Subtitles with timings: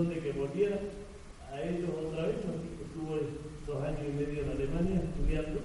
[0.00, 0.78] condición de que volviera
[1.52, 3.20] a ellos otra vez, así que estuve
[3.66, 5.60] dos años y medio en Alemania estudiando.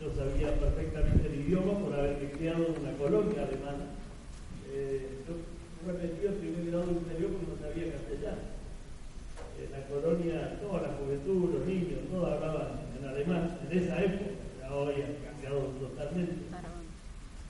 [0.00, 3.84] Yo sabía perfectamente el idioma por haberme criado en una colonia alemana.
[4.72, 5.34] Eh, yo
[5.86, 8.44] repetí el primer grado inferior porque no sabía castellano.
[9.60, 14.30] En la colonia, toda la juventud, los niños, todos hablaban en alemán en esa época,
[14.68, 16.48] ahora ha cambiado totalmente.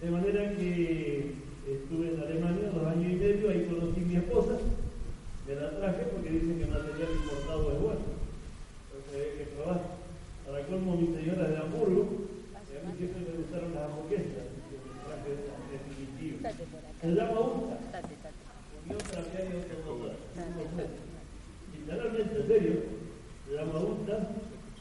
[0.00, 1.34] De manera que
[1.68, 4.58] estuve en Alemania dos años y medio, ahí conocí a mi esposa,
[5.50, 8.06] me la traje porque dicen que el material importado es bueno.
[8.86, 9.80] Entonces hay que probar.
[10.46, 12.02] Para colmo, mi señora de Hamburgo,
[12.54, 16.38] a mí siempre me gustaron las hamburguesas, que me traje esa definitiva.
[17.02, 17.76] Se llama UTA,
[18.86, 20.14] Unión Tranviaria Automotora.
[21.74, 22.74] Literalmente, en serio,
[23.46, 24.16] se llama UTA,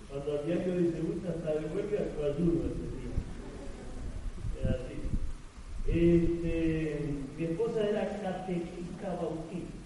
[0.09, 3.17] cuando al diario dice UTA está de huelga, coayudo ese día.
[4.53, 4.97] Es así.
[5.89, 9.78] Este, mi esposa era catequista bautista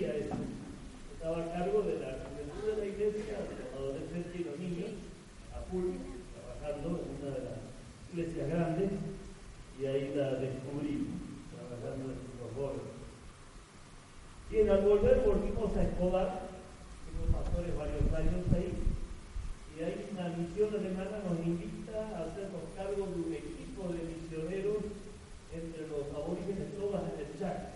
[0.00, 4.96] Estaba a cargo de la juventud de la iglesia, de los adolescentes y los niños,
[5.52, 5.92] a full,
[6.32, 7.60] trabajando en una de las
[8.08, 8.92] iglesias grandes,
[9.76, 11.04] y ahí la descubrí,
[11.52, 12.96] trabajando en los bordes.
[14.48, 16.48] Y al volver volvimos a Escobar,
[17.04, 18.72] fuimos pastores varios años ahí,
[19.76, 24.80] y ahí una misión alemana nos invita a hacernos cargo de un equipo de misioneros
[25.52, 27.69] entre los aborígenes todas en el Chaco.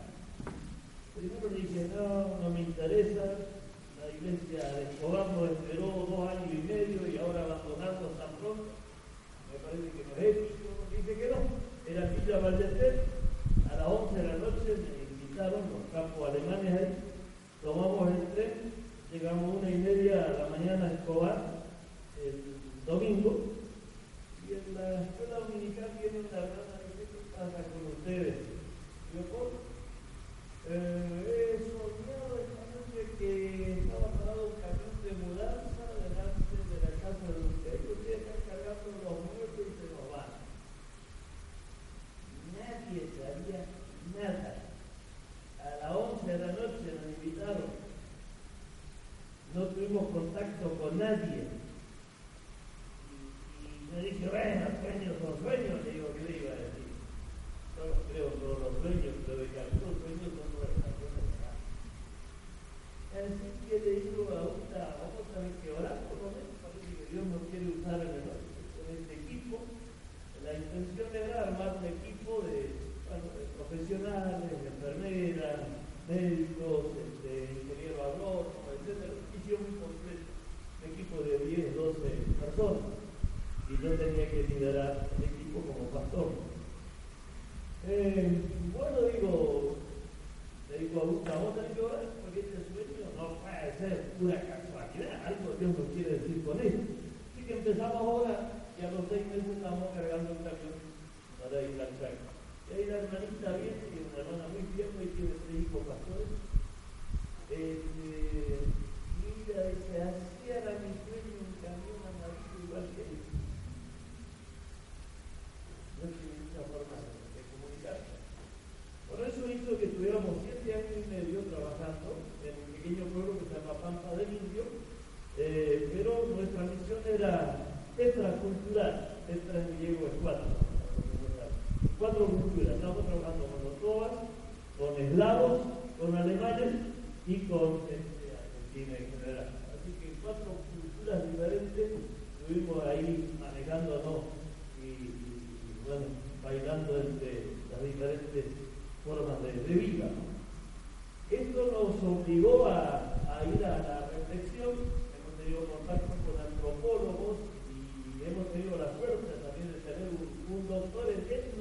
[1.25, 3.25] Primero dije, no, no me interesa,
[3.97, 7.17] la iglesia de Escobar nos esperó dos años y medio y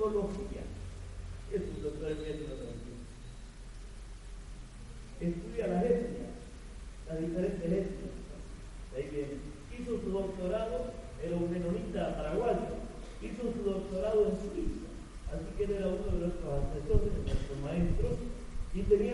[0.03, 0.63] Estudia,
[5.21, 6.31] estudia las etnias,
[7.07, 8.13] las diferentes etnias.
[8.95, 9.39] Ahí.
[9.79, 10.91] Hizo su doctorado,
[11.23, 12.83] era un menonita paraguayo,
[13.21, 14.91] hizo su doctorado en Suiza,
[15.31, 18.17] así que él era uno de nuestros asesores, de nuestros maestros,
[18.75, 19.12] y tenía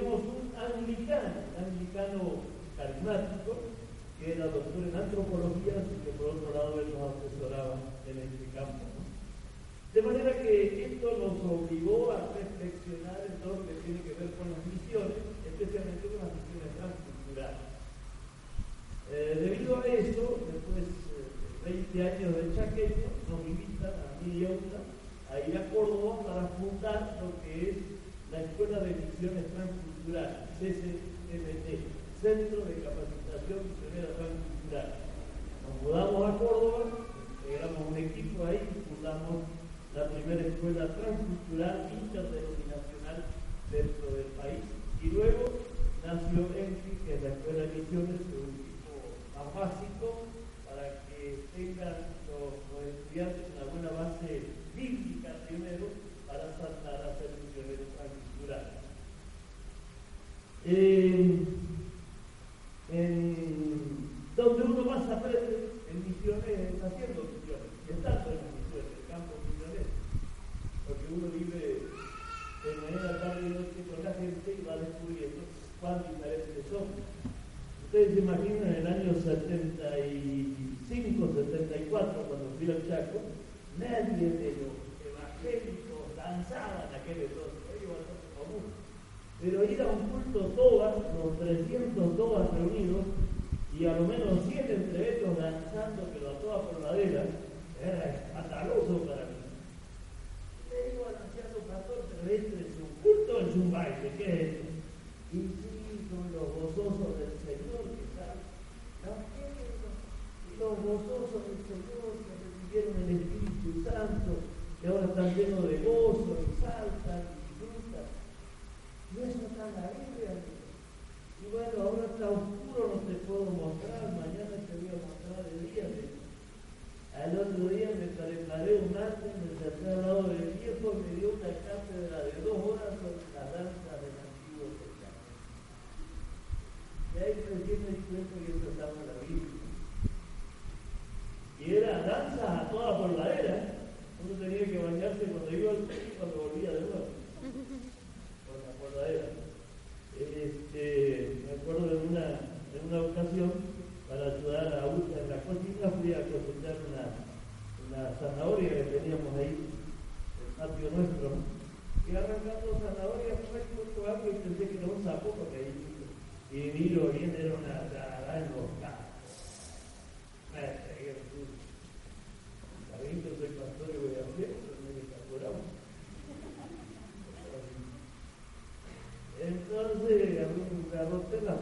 [181.18, 181.59] っていうのは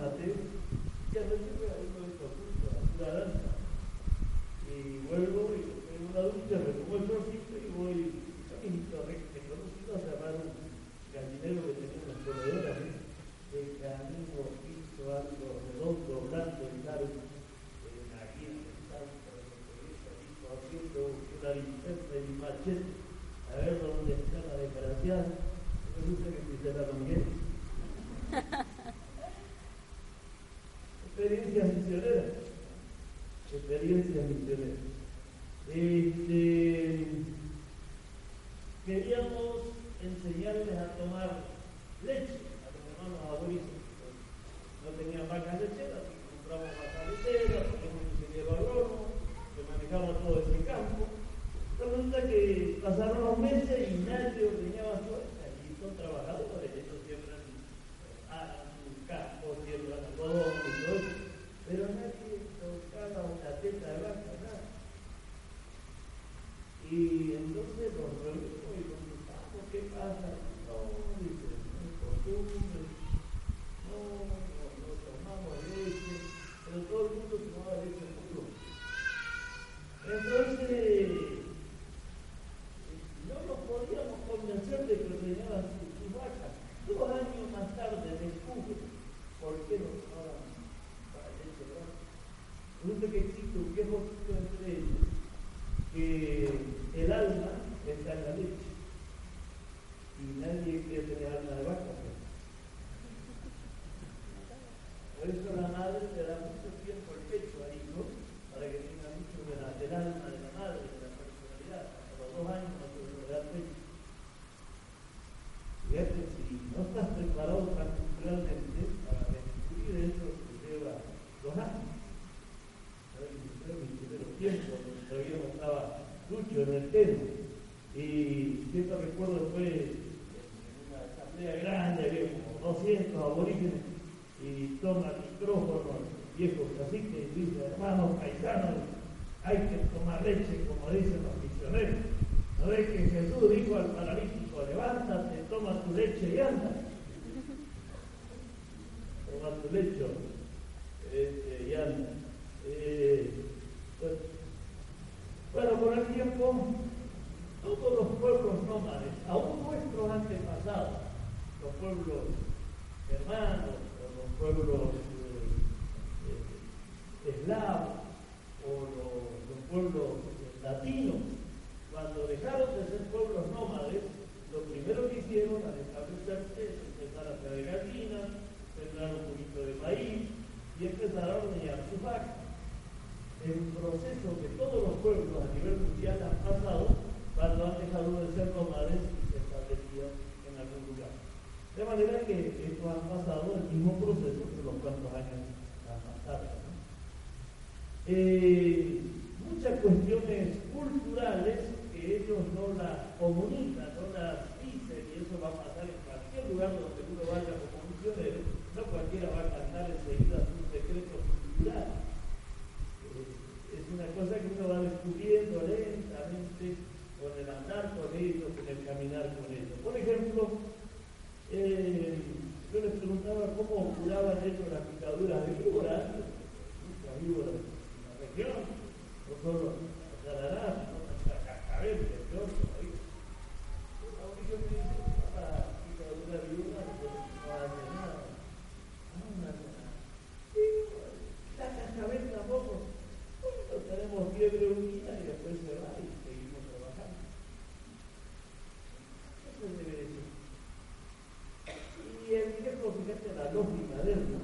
[253.57, 254.39] fíjate, la lógica de él, ¿no?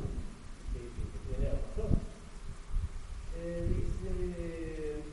[0.73, 1.91] que, que, que tiene razón.
[3.37, 5.03] Eh, dice,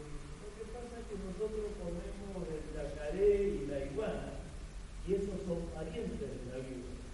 [0.41, 4.33] lo que pasa es que nosotros comemos el yacaré y la iguana,
[5.09, 7.05] y esos son parientes de la víbora,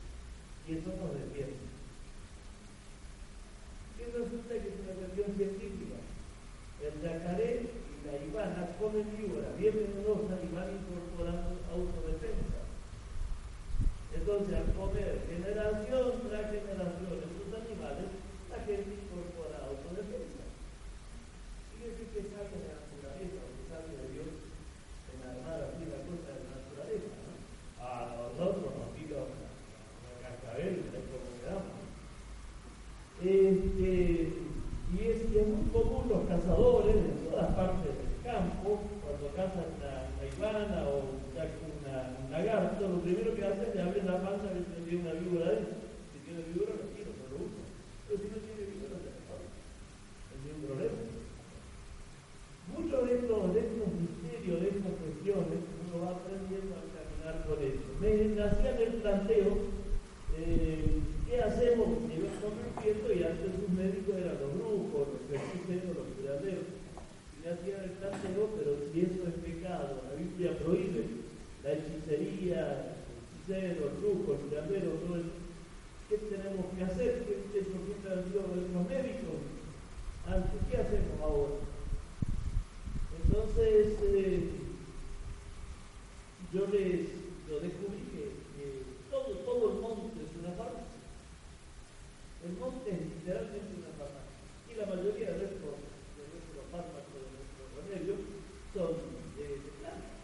[0.67, 1.67] y eso nos defiende.
[3.97, 5.99] Y resulta que es una cuestión científica.
[6.77, 12.61] El yacaré y la iguana comen víbora, bien venenosas y van incorporando autodefensa.
[14.13, 18.09] Entonces, al comer generación tras generación estos animales,
[18.53, 20.45] la gente incorpora autodefensa.
[21.73, 24.31] Fíjese que es algo de naturaleza, o que sale de Dios
[25.13, 27.13] en armar así la cosa de la naturaleza.
[27.25, 27.33] ¿no?
[27.81, 31.77] A nosotros nos pica una, una cascabel, de como quedamos.
[33.21, 34.47] Este,
[34.87, 39.71] y es, y es muy común los cazadores en todas partes del campo, cuando cazan
[39.77, 44.47] una, una iguana o una, un lagarto, lo primero que hacen es abrir la panza
[44.53, 45.75] y tiene una víbora dentro.
[46.13, 47.61] Si tiene víbora, lo tiro, no lo uso.
[48.07, 49.43] Pero si no tiene víbora, se acaba.
[49.43, 50.99] No hay ningún problema.
[52.67, 57.59] Muchos de estos, de estos misterios, de estas cuestiones, uno va aprendiendo a caminar con
[57.63, 57.87] ellos.
[57.99, 59.53] Me hacían el planteo,
[60.37, 61.89] eh, ¿qué hacemos?
[62.07, 66.69] Me iban convirtiendo y antes sus médicos eran los brujos, los hechiceros, los curanderos.
[66.69, 71.27] Y me hacían el planteo, pero si eso es pecado, la Biblia prohíbe
[71.63, 75.35] la hechicería, el hechicero, el brujo, el curandero, todo eso.
[76.09, 77.25] ¿Qué tenemos que hacer?
[77.27, 79.43] ¿Qué es lo que han dicho los médicos?
[80.27, 81.59] Antes, ¿qué hacemos ahora?
[83.25, 84.51] Entonces, eh,
[86.53, 87.11] yo les
[87.51, 91.03] lo descubrí que, que todo, todo el monte es una farmacia.
[92.47, 94.47] El monte es literalmente una farmacia.
[94.71, 95.75] Y la mayoría de nuestros,
[96.15, 98.19] de nuestros fármacos, de nuestros remedios,
[98.71, 98.95] son
[99.35, 100.23] de, de plantas.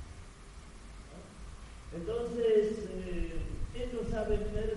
[1.11, 1.19] ¿no?
[1.99, 3.43] Entonces, eh,
[4.42, 4.72] ellos saben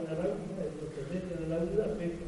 [0.00, 0.34] general,
[0.80, 2.26] lo que en el aula afecta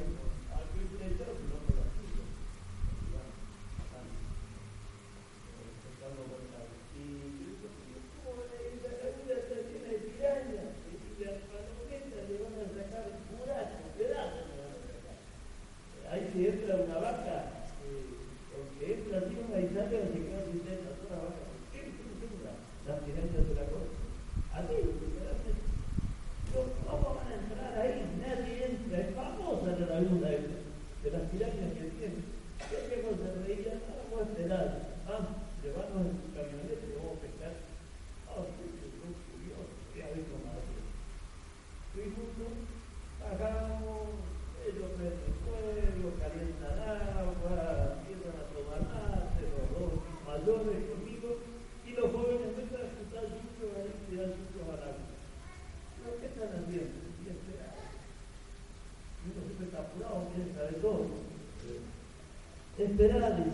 [62.99, 63.48] liberado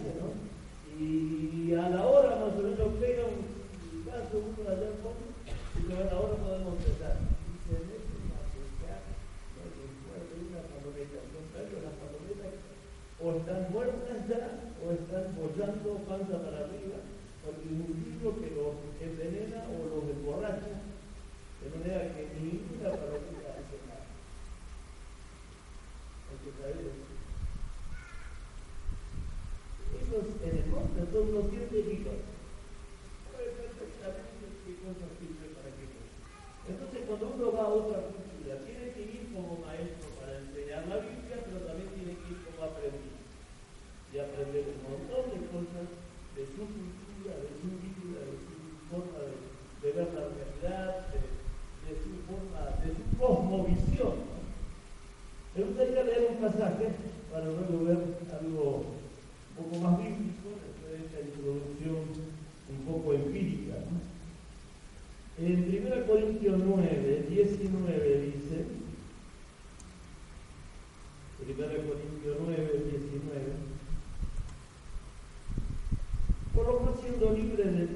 [77.05, 77.94] siendo libres de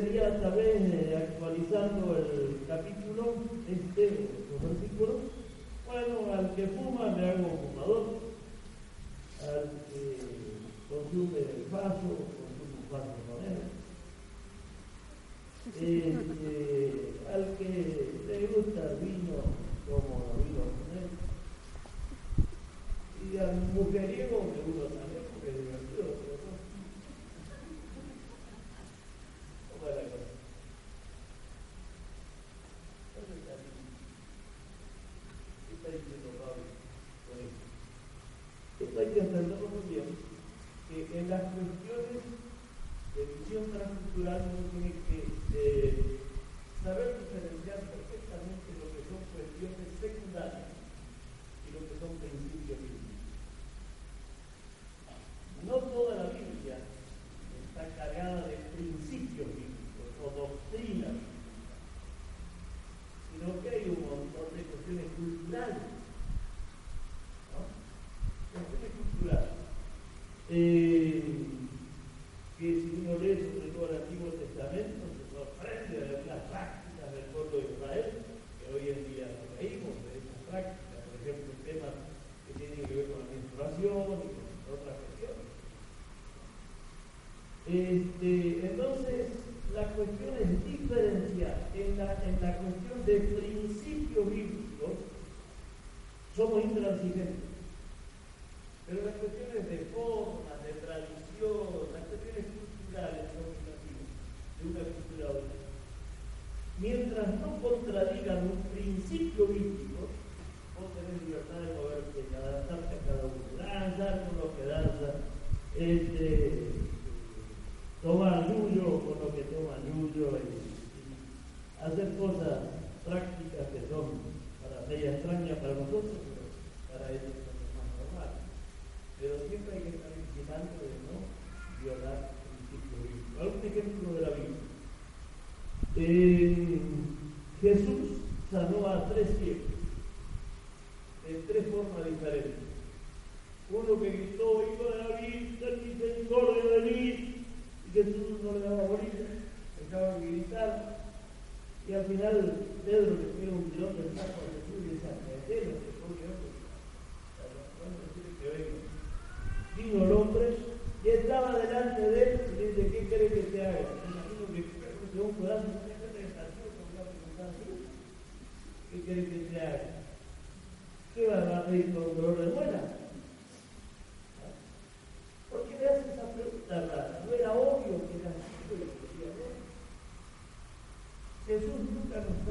[0.00, 3.34] sería también eh, actualizando el capítulo,
[3.70, 5.16] este, los versículos.
[5.86, 7.63] Bueno, al que fuma le hago
[41.16, 41.83] end
[72.58, 75.03] que es uno lee sobre todo el Antiguo Testamento,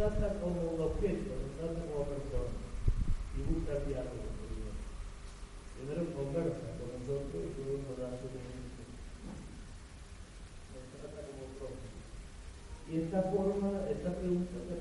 [0.04, 2.60] trata como un objeto, nos trata como persona
[3.32, 4.76] y busca diálogo con Dios.
[5.80, 8.84] Primero conversa con nosotros y luego nos da su beneficio.
[10.76, 11.88] Nos trata como propio.
[12.92, 14.76] Y esta forma, esta pregunta se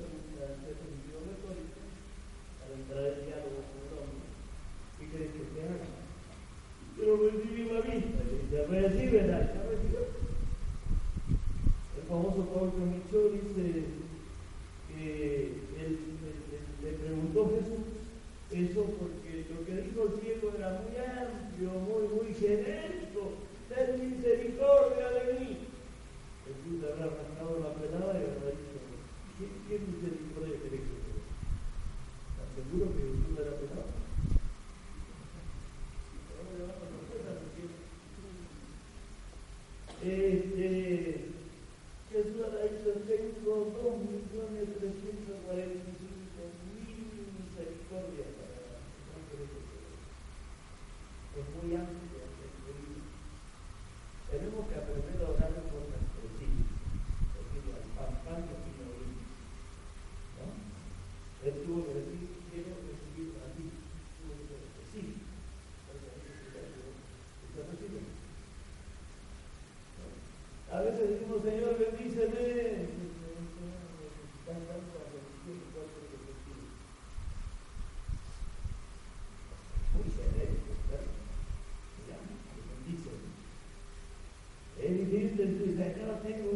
[71.41, 72.93] Señor, bendíceme.
[79.93, 81.05] Muy serio, ¿verdad?
[82.07, 82.17] Ya,
[82.69, 83.33] bendíceme.
[84.79, 84.95] Él
[86.21, 86.51] tengo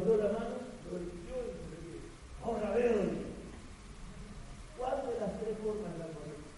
[0.00, 0.56] tornó la mano,
[0.90, 2.46] lo y lo.
[2.46, 2.94] Ahora veo,
[4.76, 6.50] ¿cuál de las tres formas la correcta?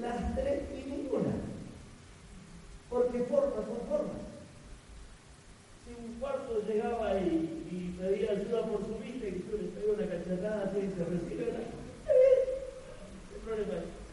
[0.00, 1.34] Las tres y ninguna.
[2.90, 4.22] Porque formas son formas.
[5.84, 10.06] Si un cuarto llegaba y, pedía ayuda por su vista y yo le pedía una
[10.06, 11.60] cachetada así y se recibe, ¿verdad?
[11.62, 12.38] Está bien.
[13.34, 14.05] El problema es.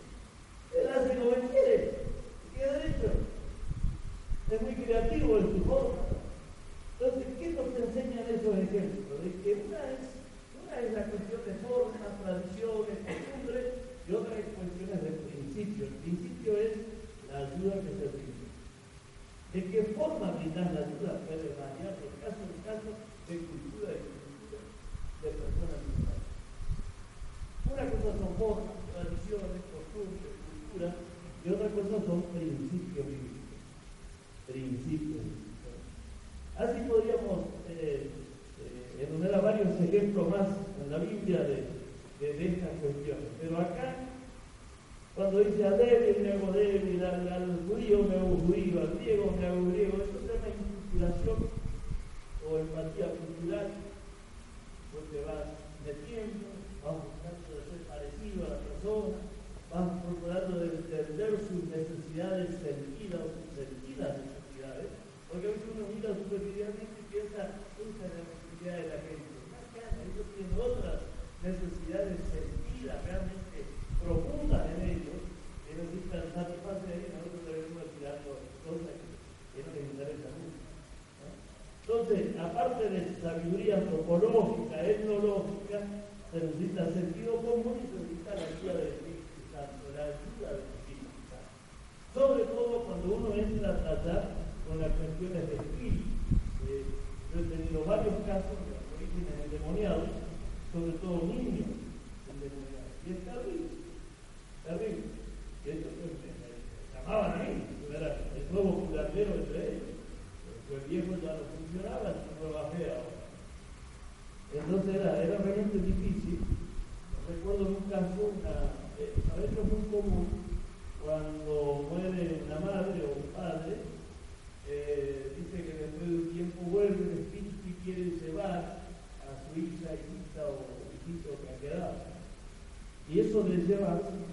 [133.63, 134.23] Y eso le lleva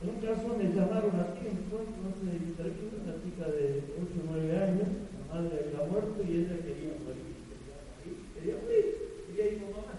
[0.00, 4.56] en un caso me llamaron a tiempo, no sé, una chica de 8 o 9
[4.62, 8.86] años, la madre había muerto y ella quería morir, quería morir, quería morir,
[9.26, 9.98] quería ir con mamá.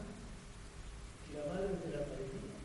[1.27, 2.55] Y la madre se la parecía,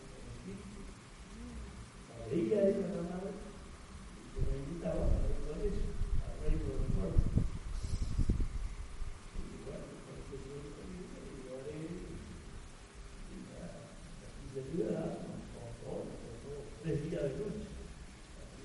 [2.06, 5.90] la veía ella la madre, y se la invitaba a ir con ella,
[6.22, 7.34] a reír con los muertos.
[9.34, 11.82] Y bueno, parece que yo lo haré,
[13.26, 13.74] y la
[14.38, 15.24] sinceridad,
[16.84, 17.64] tres días de noche.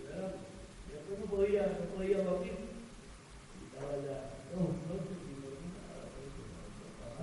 [0.09, 2.51] Y después no podía, no podía dormir.
[2.51, 6.03] Y estaba ya dos noches sin dormir nada.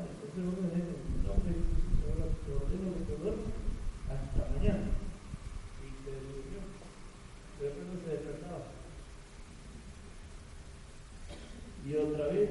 [0.09, 3.53] Entonces uno le dice, no, te ordeno que te duermas
[4.09, 4.88] hasta mañana.
[5.85, 6.64] Y se durmió.
[7.61, 8.73] Pero después no se despertaba.
[11.87, 12.51] Y otra vez,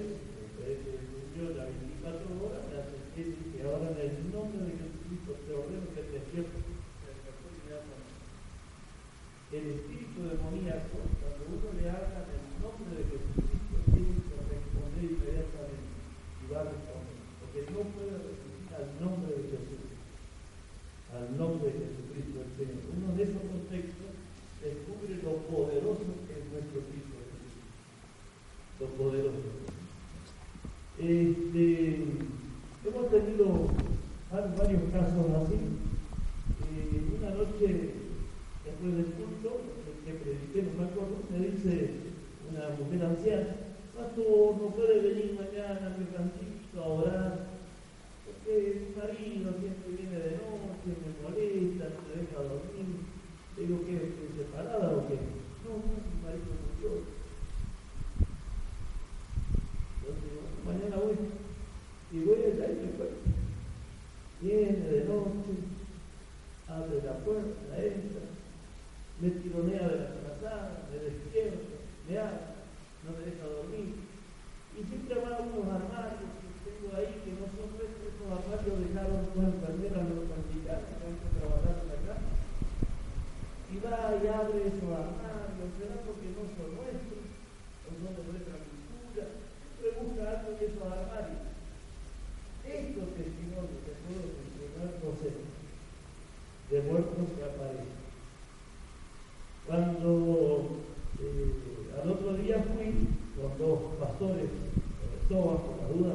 [105.26, 106.14] Cristóbal, por la duda,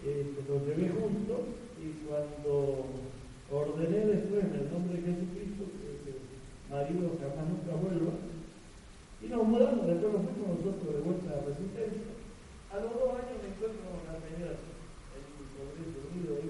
[0.00, 2.88] eh, lo llevé junto y cuando
[3.52, 6.16] ordené después en el nombre de Jesucristo que
[6.72, 8.16] marido jamás nunca vuelva,
[9.20, 12.08] y nos mudamos, después nos fuimos nosotros de vuelta a la Resistencia.
[12.72, 16.40] A los dos años me encuentro con la señora, el Congreso Unido,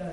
[0.00, 0.12] 在来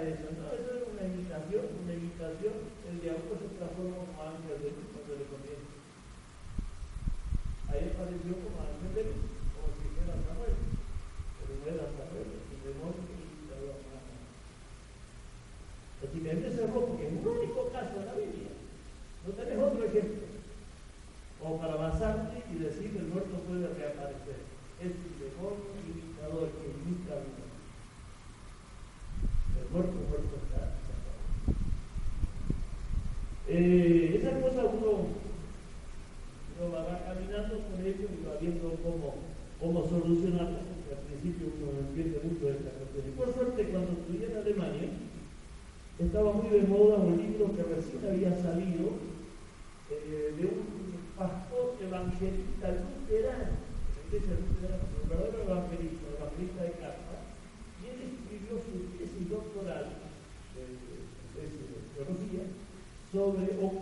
[63.27, 63.76] slowly open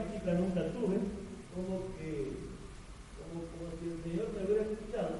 [0.00, 0.96] práctica nunca tuve,
[1.54, 2.32] como que,
[3.20, 5.14] como, como si el Señor me hubiera escuchado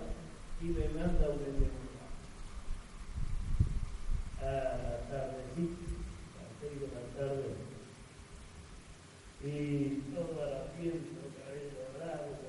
[0.63, 1.81] y me manda un
[4.41, 5.85] a la tardecita,
[6.41, 7.49] a seis de la tarde.
[9.45, 12.41] Y toda la pienso, cabeza bravo,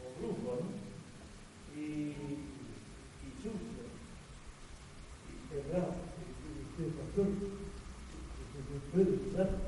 [0.00, 0.68] o brujo, ¿no?
[1.78, 3.82] Y, y susto,
[5.28, 5.94] y cerrado,
[6.44, 7.28] y usted pastor,
[8.96, 9.59] y se.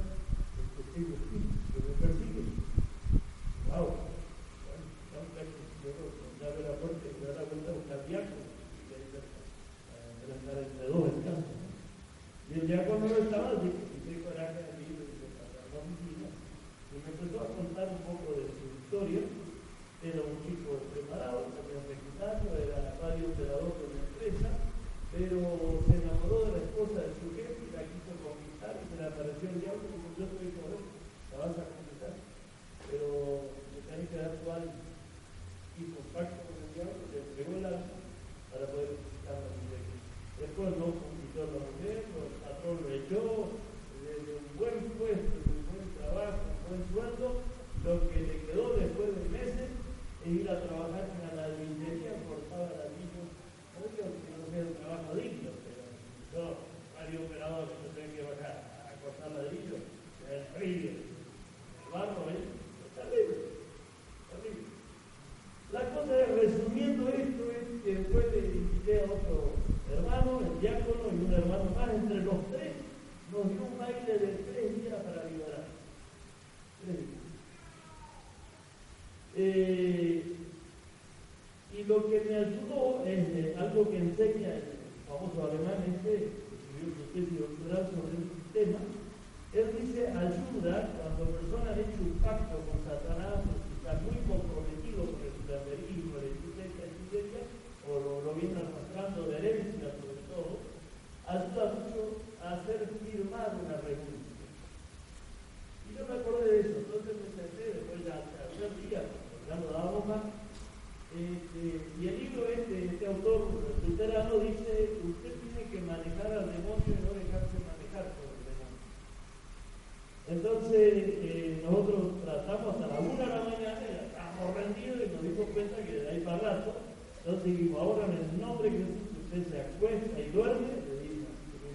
[127.25, 131.27] Entonces digo, ahora en el nombre de Jesús, usted se acuesta y duerme, le digo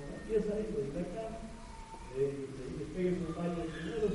[0.10, 1.38] una pieza ahí, le digo la cama,
[2.16, 2.48] le digo,
[2.94, 4.07] pegue su baño al Señor,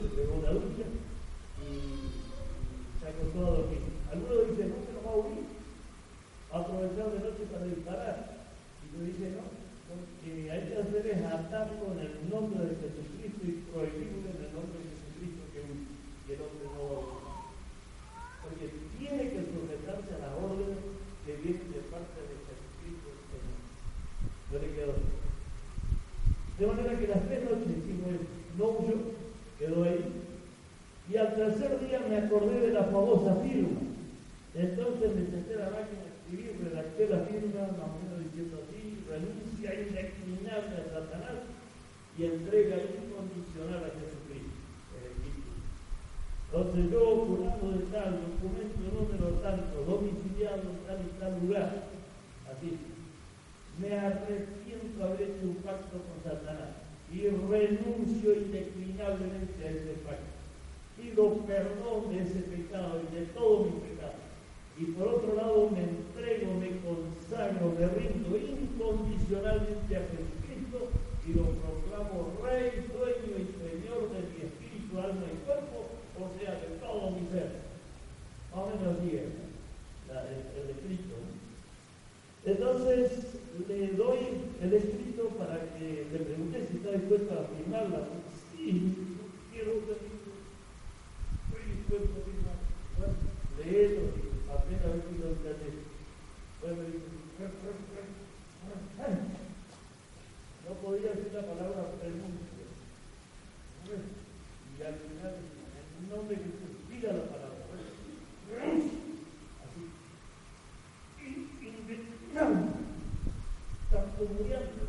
[114.23, 114.87] acomodeando,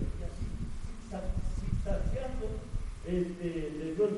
[1.59, 2.45] sustanciando
[3.05, 4.11] este, de Dios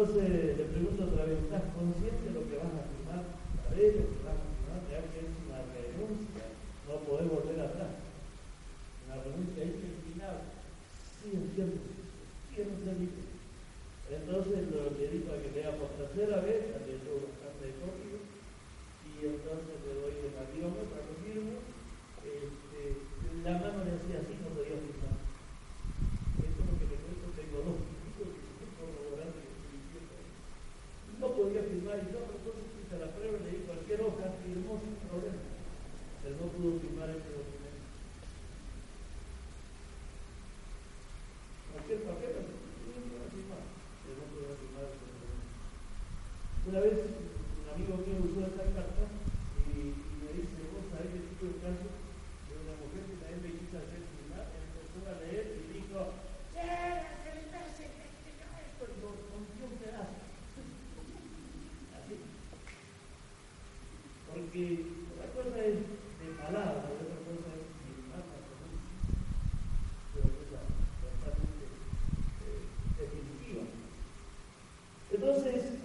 [0.00, 2.39] Entonces le pregunto otra vez, ¿estás consciente
[46.70, 46.92] una vez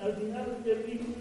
[0.06, 1.15] al final del libro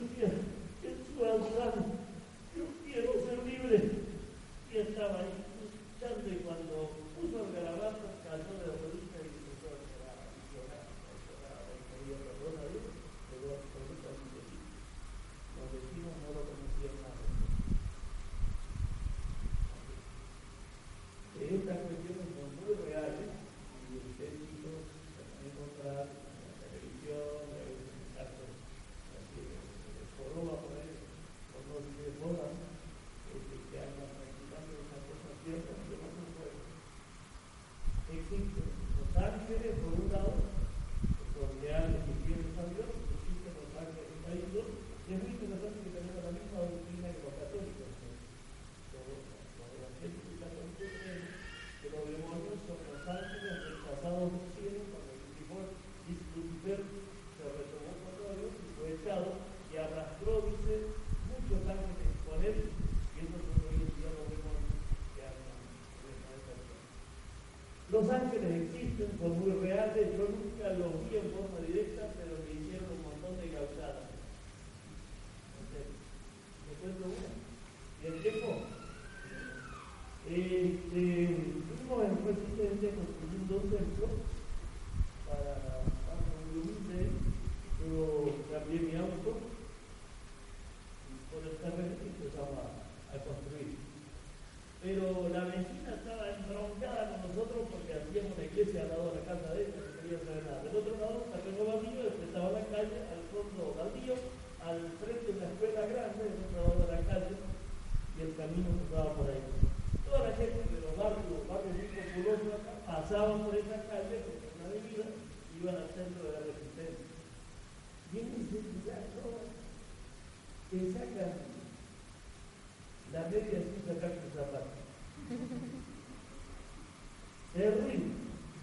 [127.65, 128.13] Henry,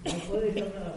[0.05, 0.90] no puede dejar nada.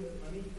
[0.00, 0.53] money.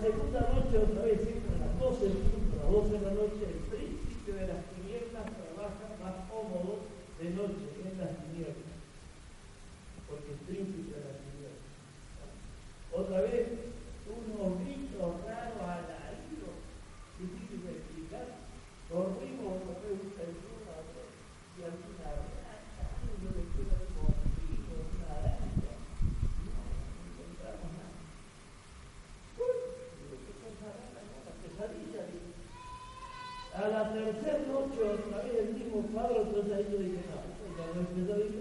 [0.00, 1.39] segunda noche otra vez
[33.70, 38.39] la tercera noche otra el mismo cuadro, entonces ahí yo dije, no,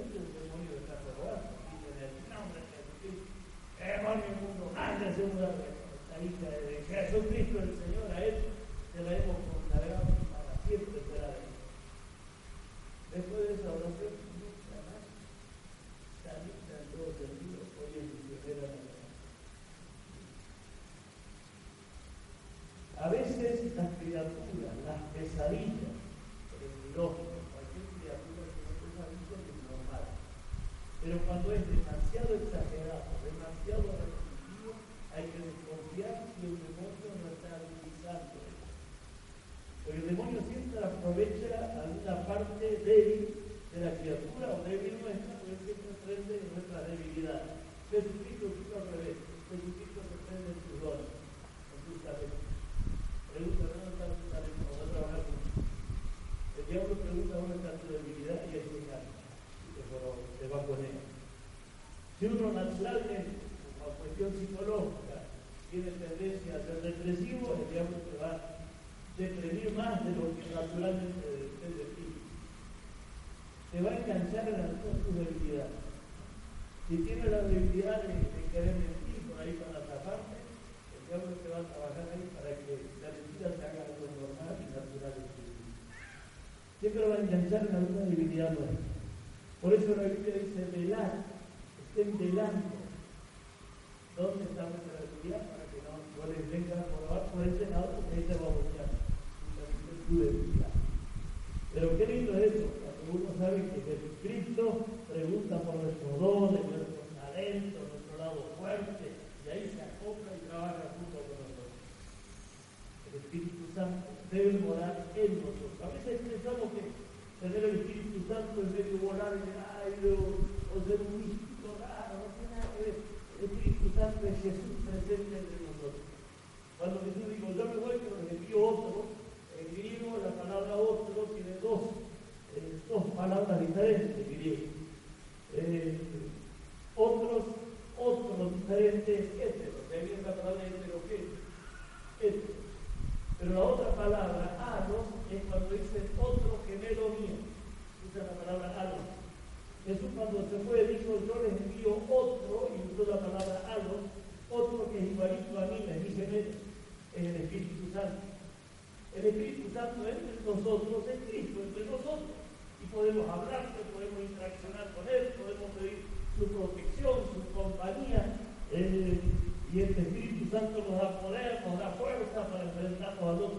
[87.26, 88.78] ജംഗ്ഷനിനടുത്ത് വിദ്യാർത്ഥി
[89.61, 89.86] police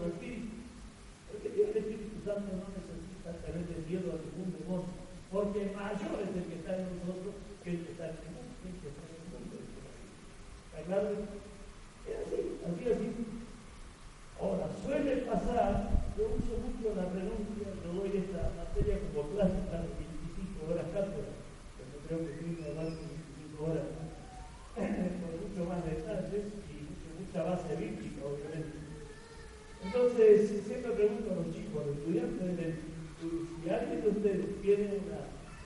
[0.05, 0.57] el Espíritu.
[1.33, 4.93] El que tiene el Espíritu Santo no necesita tener miedo a ningún demonio,
[5.31, 7.35] porque mayor es el que está en nosotros
[7.65, 9.57] que el que está en el mundo.
[9.61, 11.50] ¿Está claro?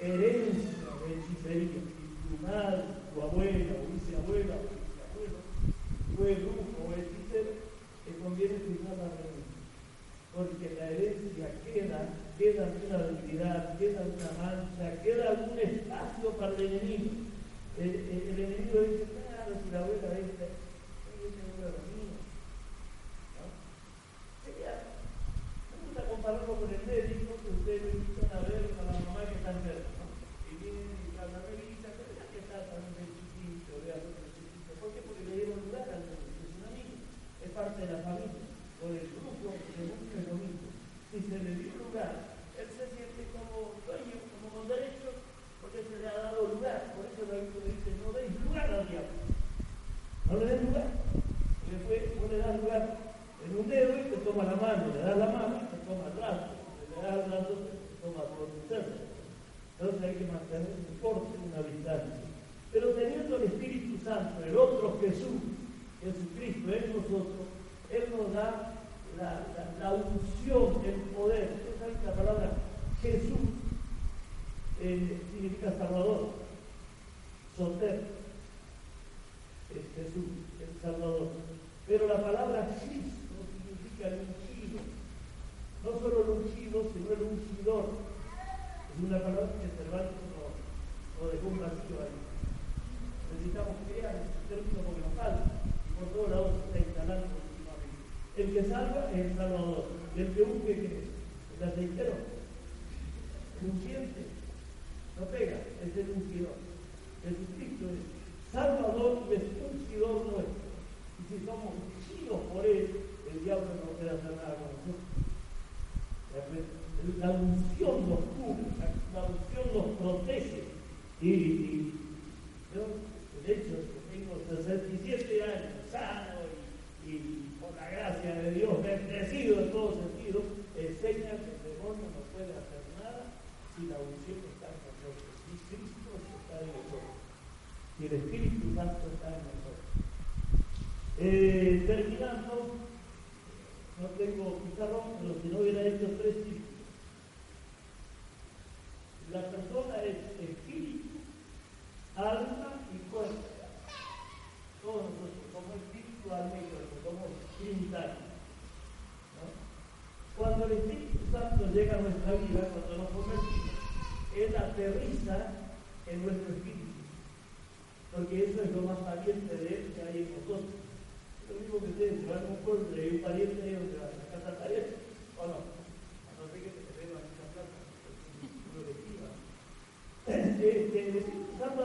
[0.06, 0.74] herencia
[1.14, 1.80] hechicería,
[2.28, 5.38] tribunal, tu abuela o viceabuela o viceabuelo,
[6.16, 7.52] fue brujo o hechicero,
[8.04, 9.60] te conviene firmar la renuncia.
[10.34, 12.00] Porque la herencia queda,
[12.38, 17.10] queda una debilidad, queda una mancha, queda algún espacio para el enemigo.
[17.78, 20.46] El, enemigo dice, claro, si la abuela esta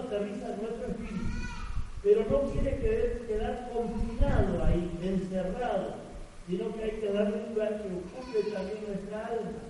[0.10, 1.38] aterriza nuestro espíritu,
[2.02, 6.02] pero no quiere quedar, quedar confinado ahí, encerrado,
[6.48, 9.62] sino que hay que darle un lugar que ocupe también nuestra alma.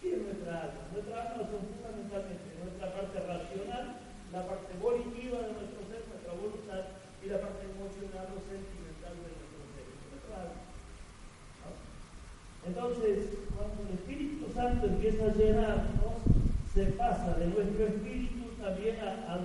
[0.00, 0.80] ¿Qué es nuestra alma?
[0.94, 3.98] Nuestra alma son fundamentalmente nuestra parte racional,
[4.30, 6.84] la parte volitiva de nuestro ser, nuestra voluntad,
[7.18, 8.83] y la parte emocional, los sentidos.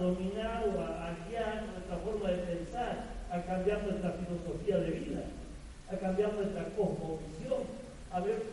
[0.10, 5.24] dominar o a, guiar nuestra forma de pensar, a cambiar nuestra filosofía de vida,
[5.91, 7.62] a cambiar nuestra cosmovisión,
[8.12, 8.48] a ver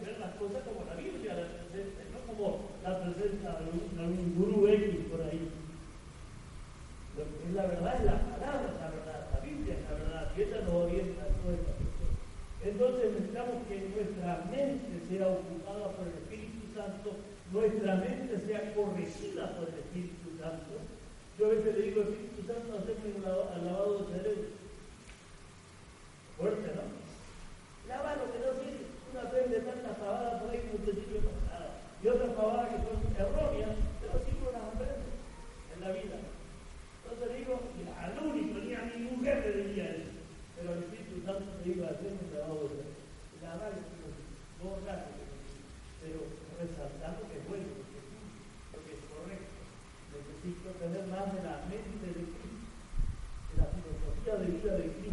[54.63, 55.06] Thank you.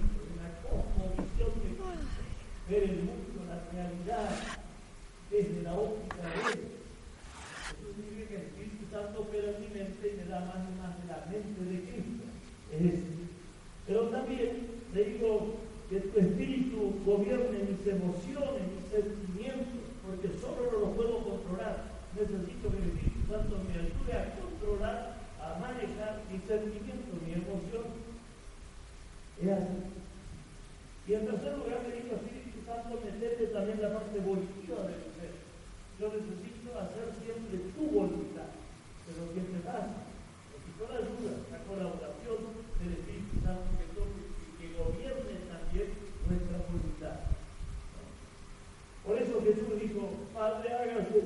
[50.63, 50.81] down.
[50.81, 51.22] I got to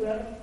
[0.00, 0.39] well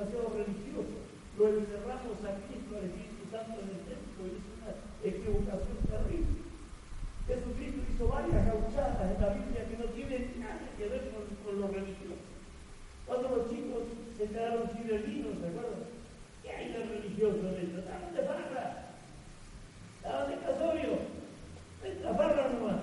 [0.00, 0.96] demasiado religioso.
[1.36, 4.32] Lo encerramos a Cristo, al Espíritu Santo en el templo y
[4.64, 4.72] ah,
[5.04, 6.40] es una equivocación terrible.
[7.28, 11.60] Jesucristo hizo varias gauchadas en la Biblia que no tienen nada que ver con, con
[11.60, 12.24] lo religioso.
[13.06, 15.84] Cuando los chicos se quedaron sin el vino, ¿se acuerdan?
[16.42, 17.78] ¿Qué hay de religioso en esto?
[17.78, 18.96] Estaban de barra,
[20.00, 20.92] estaban de casorio,
[21.84, 22.80] de la nomás.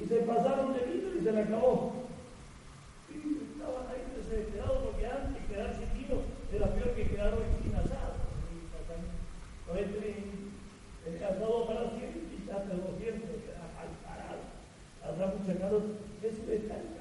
[0.00, 2.01] Y se pasaron de vino y se le acabó.
[15.46, 15.82] cerrados,
[16.22, 16.91] eso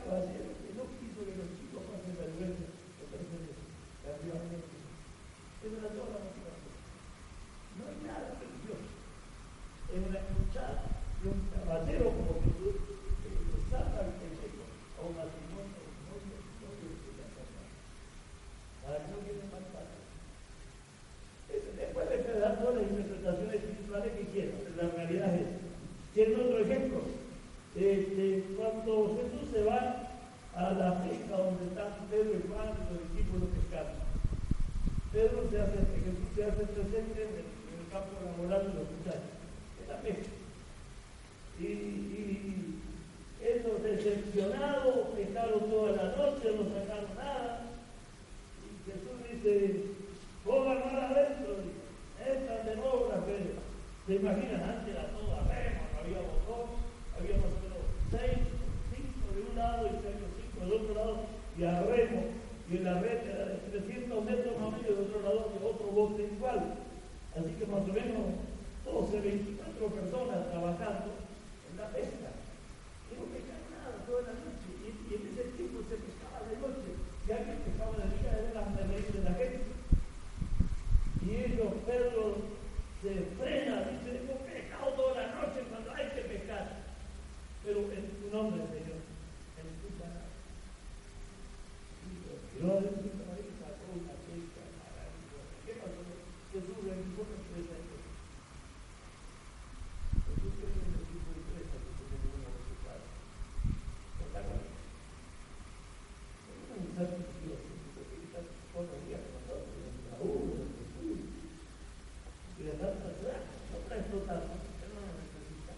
[113.92, 115.76] está explotando, él no necesita.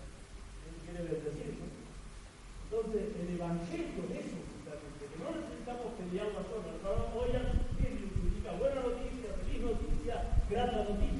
[2.70, 7.42] Entonces, el evangelio de eso, justamente, que no necesitamos pelear las cosas, ahora
[7.74, 11.13] tiene significa buena noticia, feliz noticia, gran noticia.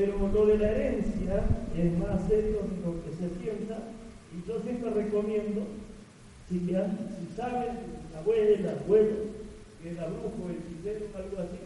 [0.00, 1.44] Pero lo de la herencia
[1.76, 3.76] es más serio de lo que se piensa
[4.32, 5.60] y yo siempre recomiendo,
[6.48, 7.76] si, que, si saben,
[8.10, 9.16] la abuela, el abuelo,
[9.82, 11.58] que era brujo, hechicero, algo así,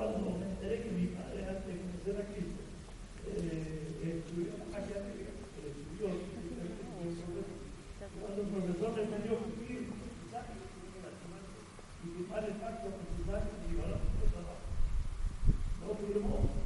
[0.00, 2.64] cuando me enteré que mi padre antes de conocer a Cristo
[3.28, 5.28] eh, estudió en la magia de
[5.60, 6.08] estudió
[8.16, 9.76] cuando el profesor le pidió que
[12.00, 13.84] y mi padre está con mi padre y yo
[15.84, 16.59] no firmó.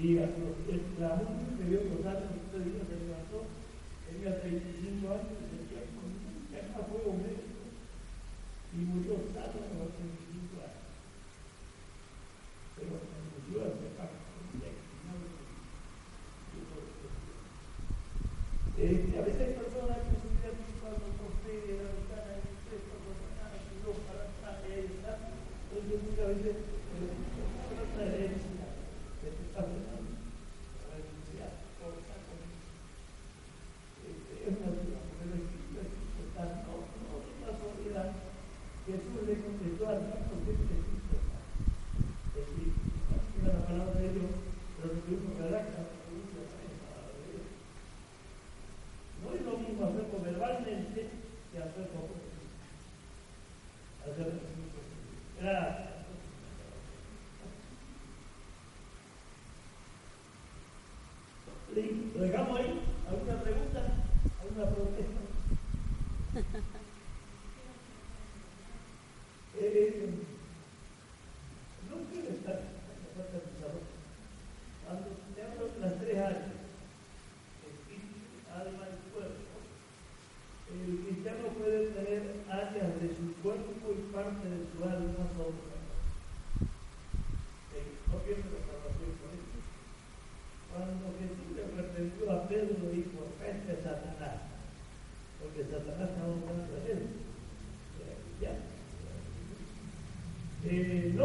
[0.00, 3.42] Y la, la, la música que yo tocar en este día se levantó,
[4.06, 4.67] tenía 30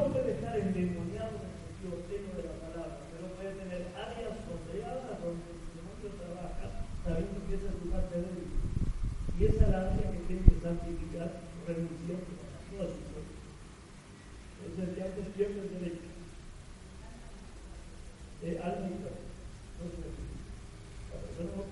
[0.04, 4.36] no puede estar endemoniado en el sentido pleno de la palabra, pero puede tener áreas
[4.44, 8.52] sombreadas donde el demonio trabaja, sabiendo que esa es su parte débil.
[9.40, 13.40] Y esa es la área que tiene que santificar renunciando a todas sus cosas.
[14.68, 16.12] Es el que antes pierde el derecho.
[18.44, 18.92] Eh, alma.
[18.92, 21.64] No se La persona no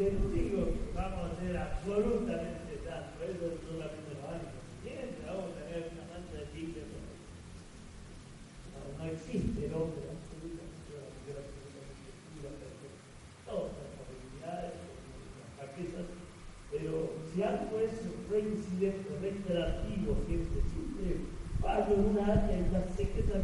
[0.00, 3.20] testigo vamos a ser absolutamente santos.
[3.20, 4.48] Eso es solamente lo hay.
[4.80, 6.88] Siempre vamos a tener una mancha de chiste.
[6.88, 7.04] Pues,
[8.96, 11.44] no, existe el hombre absolutamente la
[13.44, 16.08] Todas las habilidades, las riquezas,
[16.72, 17.92] pero si algo es
[18.30, 21.28] reincidente, reiterativo, siempre, siempre,
[21.60, 23.36] fallo en una área y ya sé que esa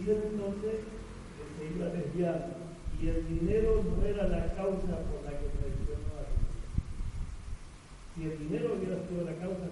[0.00, 0.80] religión entonces
[1.58, 2.56] se iba desviando
[3.00, 6.60] y el dinero no era la causa por la que traicionó a Jesús.
[8.14, 9.68] Si el dinero hubiera sido la causa,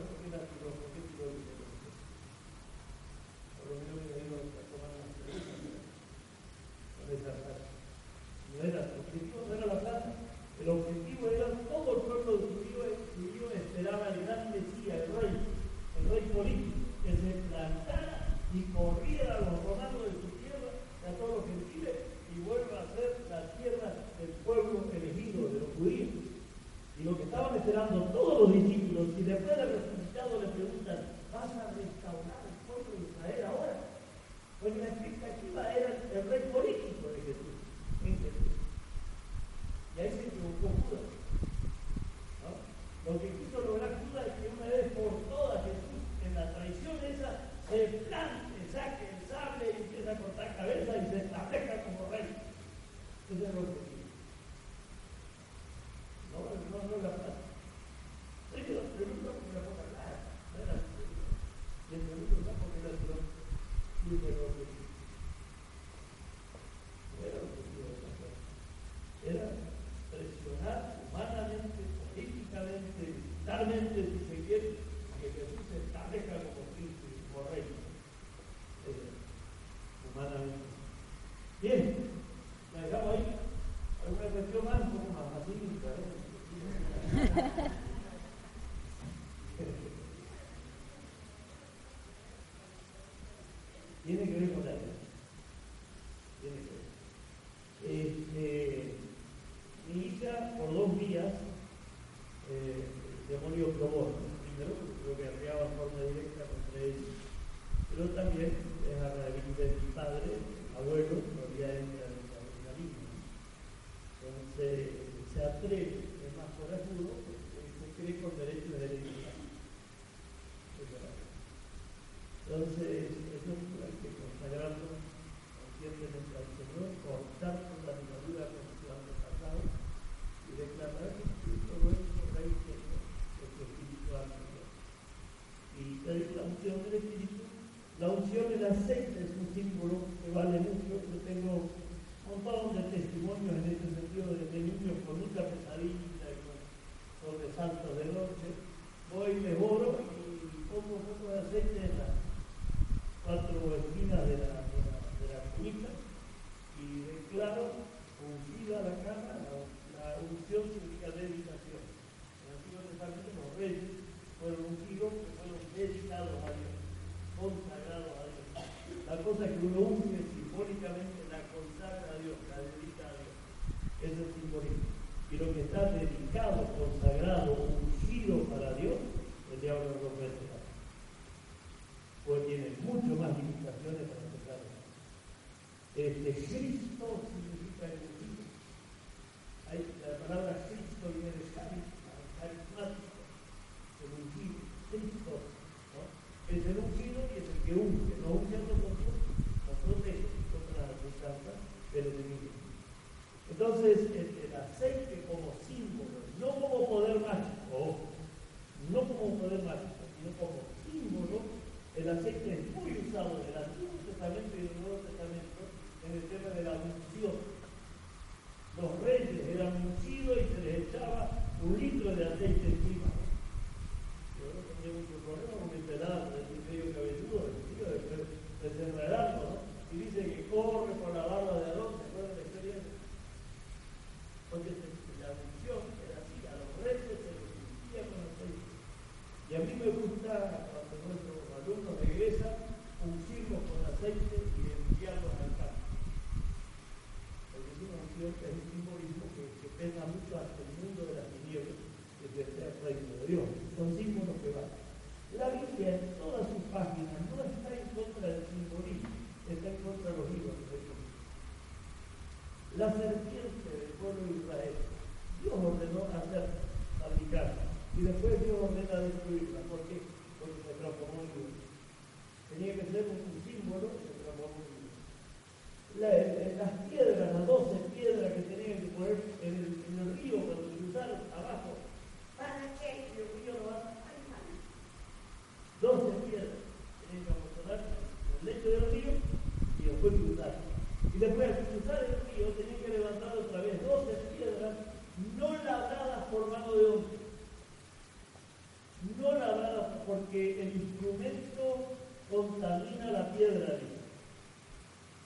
[302.39, 303.83] contamina la piedra,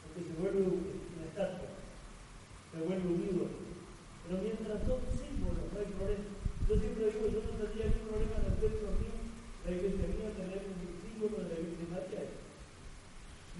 [0.00, 1.68] porque se vuelve una estatua,
[2.72, 3.52] se vuelve un ídolo.
[4.24, 6.24] Pero mientras son símbolos, no hay problema.
[6.64, 9.16] Yo siempre digo, yo no tendría ningún problema en el templo mío,
[9.60, 12.22] la iglesia mía tener un símbolo de la Virgen María.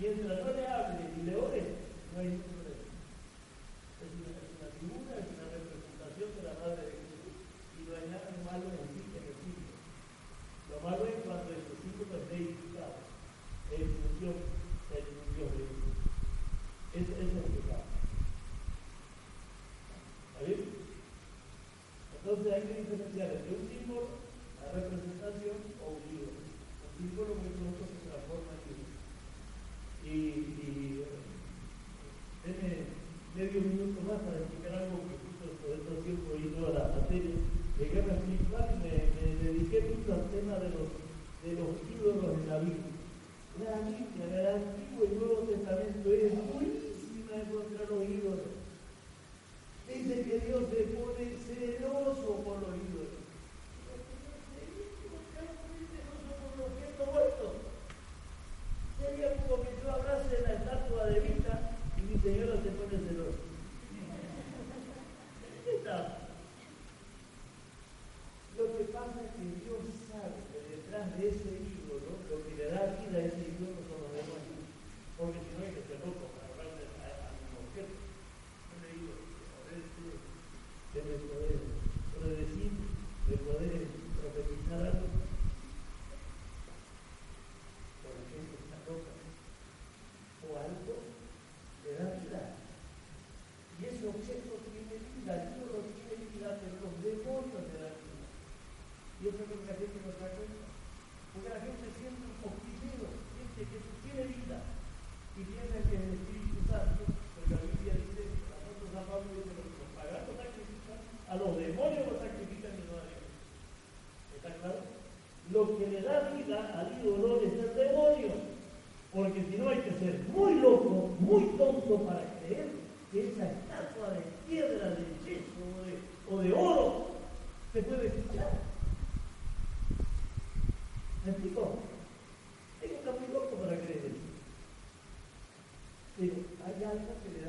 [0.01, 1.63] Mientras no le hable y le ore,
[2.09, 2.52] no hay ningún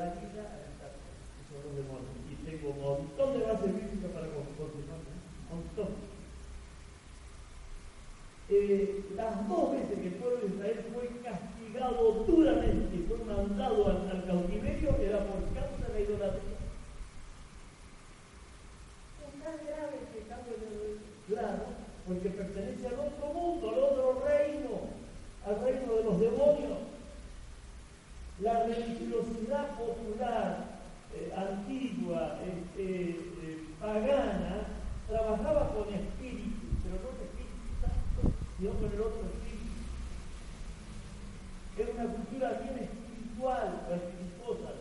[0.03, 0.43] la vida
[1.47, 2.03] sobre un.
[2.27, 4.99] Y tengo un montón de bases bíblicas para continuar.
[4.99, 5.89] Un montón.
[8.49, 13.88] Eh, las dos veces que el pueblo de Israel fue castigado duramente y fue mandado
[13.88, 16.59] al cautiverio era por causa de la idolatría.
[19.23, 21.63] Es tan grave este cambio de Claro,
[22.05, 24.91] porque pertenece al otro mundo, al otro reino,
[25.45, 26.82] al reino de los demonios
[28.44, 30.65] la religiosidad popular
[31.15, 34.68] eh, antigua, este, eh, pagana,
[35.07, 39.80] trabajaba con espíritu, pero no con espíritu santo, sino con el otro espíritu.
[41.78, 44.72] Era una cultura bien espiritual, espirituosa,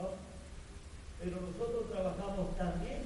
[0.00, 0.08] ¿no?
[1.20, 2.97] pero nosotros trabajamos también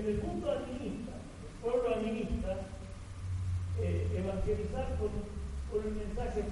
[0.00, 2.56] en el mundo animista, el pueblo animista,
[3.80, 5.10] eh, evangelizar con,
[5.70, 6.44] con el mensaje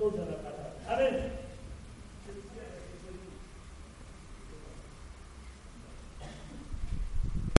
[0.00, 0.37] o dönem